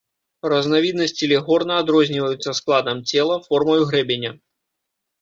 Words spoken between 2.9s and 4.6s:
цела, формаю грэбеня.